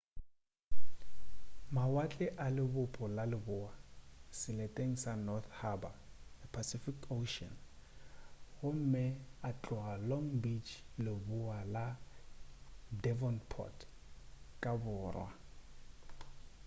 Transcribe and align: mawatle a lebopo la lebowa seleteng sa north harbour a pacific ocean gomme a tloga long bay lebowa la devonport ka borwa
mawatle 1.75 2.27
a 2.45 2.47
lebopo 2.55 3.03
la 3.15 3.23
lebowa 3.31 3.71
seleteng 4.41 4.93
sa 5.03 5.11
north 5.27 5.47
harbour 5.59 5.95
a 6.45 6.47
pacific 6.55 6.97
ocean 7.19 7.55
gomme 8.55 9.05
a 9.47 9.51
tloga 9.61 9.93
long 10.09 10.27
bay 10.43 10.61
lebowa 11.05 11.59
la 11.75 11.85
devonport 13.03 13.77
ka 14.63 14.71
borwa 14.83 15.29